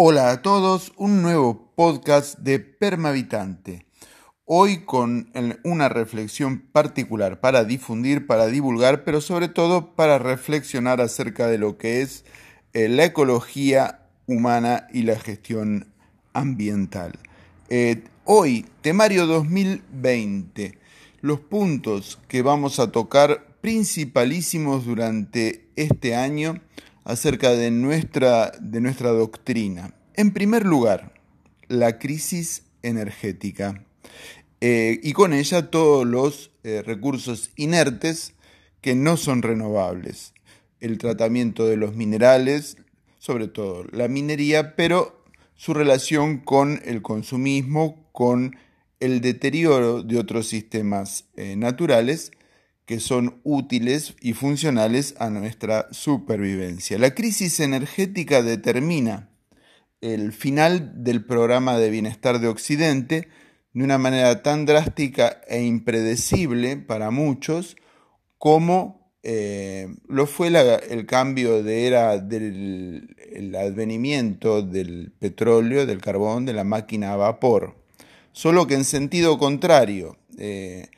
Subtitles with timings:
[0.00, 3.84] Hola a todos, un nuevo podcast de Permavitante.
[4.44, 5.32] Hoy con
[5.64, 11.78] una reflexión particular para difundir, para divulgar, pero sobre todo para reflexionar acerca de lo
[11.78, 12.24] que es
[12.74, 15.92] eh, la ecología humana y la gestión
[16.32, 17.18] ambiental.
[17.68, 20.78] Eh, hoy, temario 2020,
[21.22, 26.60] los puntos que vamos a tocar principalísimos durante este año
[27.08, 29.94] acerca de nuestra, de nuestra doctrina.
[30.12, 31.14] En primer lugar,
[31.66, 33.82] la crisis energética
[34.60, 38.34] eh, y con ella todos los eh, recursos inertes
[38.82, 40.34] que no son renovables.
[40.80, 42.76] El tratamiento de los minerales,
[43.18, 45.24] sobre todo la minería, pero
[45.56, 48.56] su relación con el consumismo, con
[49.00, 52.32] el deterioro de otros sistemas eh, naturales
[52.88, 56.98] que son útiles y funcionales a nuestra supervivencia.
[56.98, 59.28] La crisis energética determina
[60.00, 63.28] el final del programa de bienestar de Occidente
[63.74, 67.76] de una manera tan drástica e impredecible para muchos
[68.38, 76.54] como eh, lo fue el cambio de era del advenimiento del petróleo, del carbón, de
[76.54, 77.76] la máquina a vapor.
[78.32, 80.16] Solo que en sentido contrario.
[80.38, 80.88] Eh,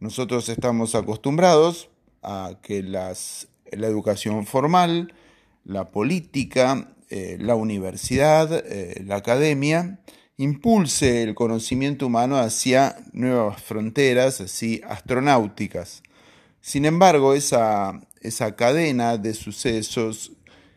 [0.00, 1.90] nosotros estamos acostumbrados
[2.22, 3.14] a que la
[3.86, 5.14] educación formal,
[5.64, 10.00] la política, eh, la universidad, eh, la academia,
[10.36, 16.02] impulse el conocimiento humano hacia nuevas fronteras, así astronáuticas.
[16.60, 20.32] Sin embargo, esa, esa cadena de sucesos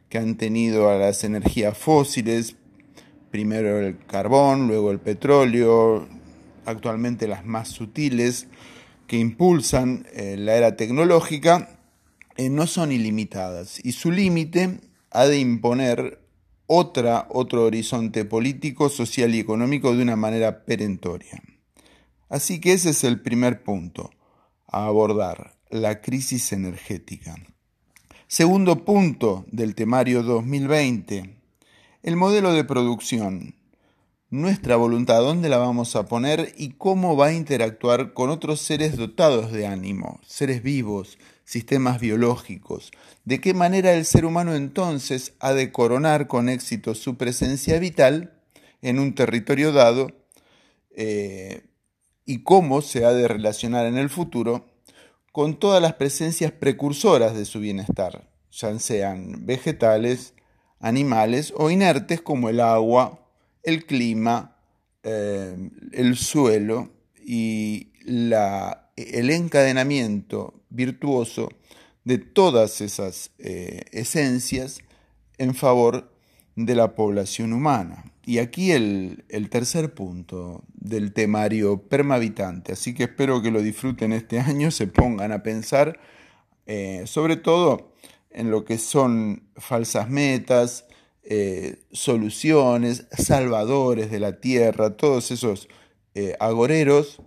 [0.10, 2.56] que han tenido a las energías fósiles,
[3.32, 6.08] primero el carbón, luego el petróleo,
[6.66, 8.48] actualmente las más sutiles,
[9.08, 11.80] que impulsan eh, la era tecnológica
[12.36, 14.80] eh, no son ilimitadas y su límite
[15.12, 16.20] ha de imponer
[16.66, 21.42] otra, otro horizonte político, social y económico de una manera perentoria.
[22.30, 24.10] Así que ese es el primer punto
[24.68, 27.36] a abordar, la crisis energética.
[28.28, 31.38] Segundo punto del temario 2020,
[32.02, 33.56] el modelo de producción
[34.34, 38.98] nuestra voluntad, dónde la vamos a poner y cómo va a interactuar con otros seres
[38.98, 42.90] dotados de ánimo, seres vivos, sistemas biológicos,
[43.26, 48.34] de qué manera el ser humano entonces ha de coronar con éxito su presencia vital
[48.82, 50.12] en un territorio dado
[50.96, 51.68] eh,
[52.26, 54.66] y cómo se ha de relacionar en el futuro
[55.32, 60.34] con todas las presencias precursoras de su bienestar, ya sean vegetales,
[60.80, 63.23] animales o inertes como el agua,
[63.64, 64.58] el clima,
[65.04, 65.56] eh,
[65.92, 66.92] el suelo
[67.26, 71.50] y la, el encadenamiento virtuoso
[72.04, 74.82] de todas esas eh, esencias
[75.38, 76.12] en favor
[76.56, 78.06] de la población humana.
[78.26, 84.40] Y aquí el, tercer punto del temario permavitante, así que espero que lo disfruten este
[84.40, 86.00] año, se pongan a pensar
[86.66, 87.92] eh, sobre todo
[88.30, 90.86] en lo que son falsas metas,
[91.24, 95.70] eh, soluciones, salvadores de la tierra, todos esos
[96.16, 97.22] eh, agoreros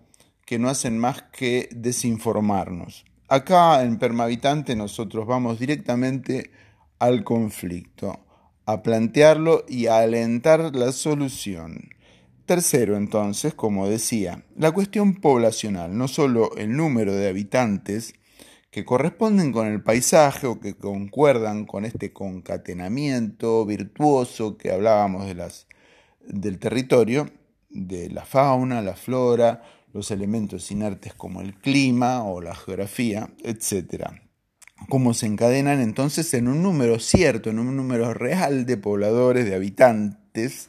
[0.44, 3.04] que no hacen más que desinformarnos.
[3.28, 6.50] Acá en Permavitante nosotros vamos directamente
[6.98, 8.20] al conflicto,
[8.66, 11.88] a plantearlo y a alentar la solución.
[12.44, 18.14] Tercero, entonces, como decía, la cuestión poblacional, no solo el número de habitantes,
[18.76, 25.34] que corresponden con el paisaje o que concuerdan con este concatenamiento virtuoso que hablábamos de
[25.34, 25.66] las,
[26.20, 27.30] del territorio,
[27.70, 29.62] de la fauna, la flora,
[29.94, 34.10] los elementos inertes como el clima o la geografía, etc.
[34.90, 39.54] Cómo se encadenan entonces en un número cierto, en un número real de pobladores, de
[39.54, 40.68] habitantes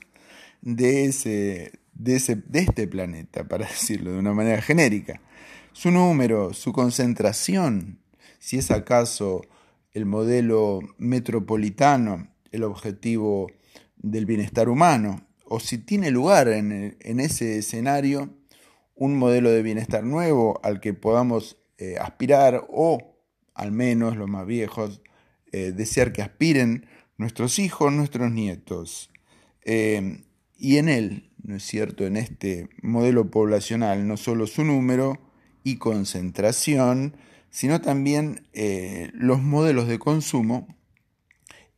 [0.62, 5.19] de, ese, de, ese, de este planeta, para decirlo de una manera genérica
[5.77, 7.99] su número, su concentración,
[8.39, 9.43] si es acaso
[9.93, 13.51] el modelo metropolitano el objetivo
[13.95, 18.33] del bienestar humano, o si tiene lugar en, ese escenario
[18.95, 23.15] un modelo de bienestar nuevo al que podamos eh, aspirar o
[23.53, 25.03] al menos los más viejos
[25.51, 26.88] eh, desear que aspiren
[27.18, 29.12] nuestros hijos, nuestros nietos.
[29.63, 30.24] Eh,
[30.57, 35.26] y en él, ¿no es cierto?, en este modelo poblacional, no solo su número,
[35.67, 37.17] y concentración,
[37.49, 40.65] sino también eh, los modelos de consumo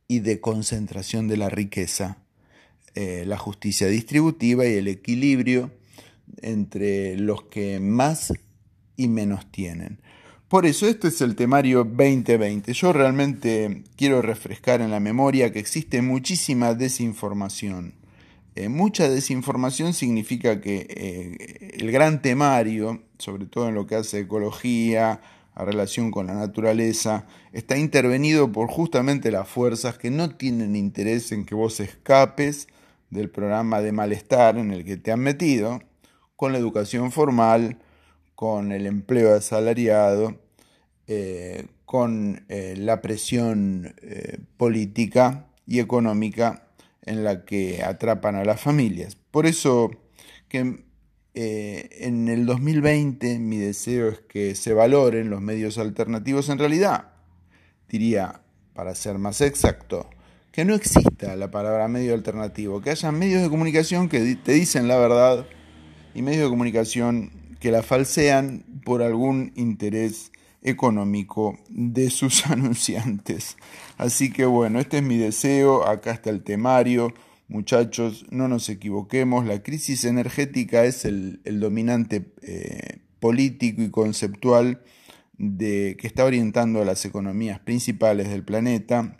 [0.06, 2.18] y de concentración de la riqueza,
[2.94, 5.72] eh, la justicia distributiva y el equilibrio
[6.40, 8.32] entre los que más
[8.96, 10.00] y menos tienen.
[10.46, 12.72] Por eso este es el temario 2020.
[12.72, 17.99] Yo realmente quiero refrescar en la memoria que existe muchísima desinformación
[18.56, 24.20] Eh, mucha desinformación significa que eh, el gran temario, sobre todo en lo que hace
[24.20, 25.20] ecología,
[25.54, 31.32] a relación con la naturaleza, está intervenido por justamente las fuerzas que no tienen interés
[31.32, 32.66] en que vos escapes
[33.10, 35.80] del programa de malestar en el que te han metido,
[36.36, 37.78] con la educación formal,
[38.34, 40.40] con el empleo asalariado,
[41.06, 43.94] eh, con la presión
[44.56, 46.69] política y económica
[47.02, 49.16] en la que atrapan a las familias.
[49.30, 49.90] Por eso
[50.48, 50.84] que
[51.34, 57.12] en el 2020 mi deseo es que se valoren los medios alternativos en realidad.
[57.88, 58.42] Diría,
[58.74, 60.08] para ser más exacto,
[60.52, 64.88] que no exista la palabra medio alternativo, que haya medios de comunicación que te dicen
[64.88, 65.46] la verdad
[66.14, 67.30] y medios de comunicación
[67.60, 70.32] que la falsean por algún interés
[70.62, 73.56] económico de sus anunciantes.
[73.96, 77.12] Así que bueno, este es mi deseo, acá está el temario.
[77.48, 84.82] Muchachos, no nos equivoquemos, la crisis energética es el, dominante eh, político y conceptual
[85.36, 89.16] de, que está orientando a las economías principales del planeta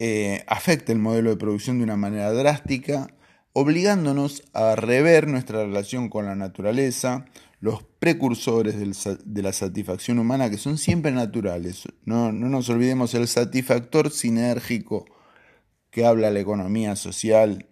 [0.00, 3.08] eh, afecta el modelo de producción de una manera drástica,
[3.52, 7.24] obligándonos a rever nuestra relación con la naturaleza,
[7.60, 8.76] los precursores
[9.24, 11.88] de la satisfacción humana, que son siempre naturales.
[12.04, 15.06] No, no nos olvidemos el satisfactor sinérgico
[15.90, 17.66] que habla la economía social,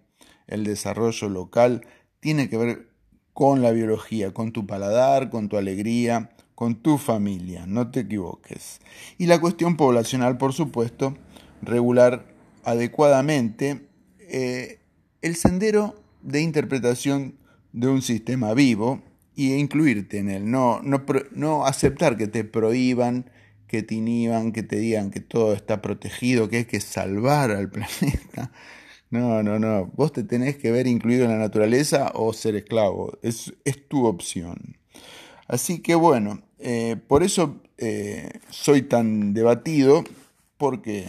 [0.47, 1.85] el desarrollo local,
[2.19, 2.89] tiene que ver
[3.33, 8.79] con la biología, con tu paladar, con tu alegría, con tu familia, no te equivoques.
[9.19, 11.15] Y la cuestión poblacional, por supuesto,
[11.61, 12.25] regular
[12.63, 13.87] adecuadamente
[14.19, 14.79] eh,
[15.21, 17.35] el sendero de interpretación
[17.73, 19.03] de un sistema vivo
[19.37, 23.29] e incluirte en él, no, no, no aceptar que te prohíban,
[23.67, 27.69] que te inhiban, que te digan que todo está protegido, que hay que salvar al
[27.71, 28.51] planeta.
[29.09, 29.85] No, no, no.
[29.95, 33.17] Vos te tenés que ver incluido en la naturaleza o ser esclavo.
[33.21, 34.77] Es, es tu opción.
[35.47, 40.03] Así que bueno, eh, por eso eh, soy tan debatido,
[40.57, 41.05] porque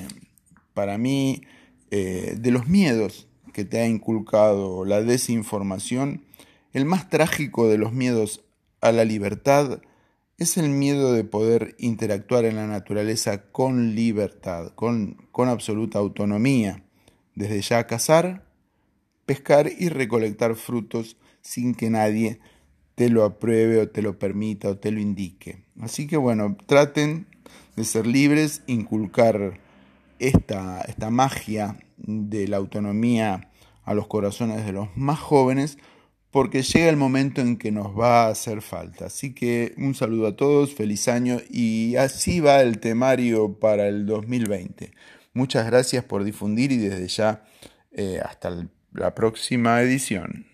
[0.75, 1.43] para mí,
[1.91, 6.23] eh, de los miedos que te ha inculcado la desinformación,
[6.73, 8.44] el más trágico de los miedos
[8.81, 9.81] a la libertad
[10.38, 16.85] es el miedo de poder interactuar en la naturaleza con libertad, con, absoluta autonomía,
[17.35, 18.44] desde ya cazar,
[19.26, 22.41] pescar y recolectar frutos sin que nadie
[22.94, 25.64] te lo apruebe o te lo permita o te lo indique.
[25.81, 27.26] Así que bueno, traten
[27.75, 29.59] de ser libres, inculcar
[30.21, 33.50] esta, esta magia de la autonomía
[33.85, 35.79] a los corazones de los más jóvenes,
[36.31, 39.07] porque llega el momento en que nos va a hacer falta.
[39.07, 44.07] Así que un saludo a todos, feliz año y así va el temario para el
[44.07, 44.93] 2020.
[45.33, 47.45] Muchas gracias por difundir y desde ya
[47.93, 50.47] eh, hasta la próxima edición.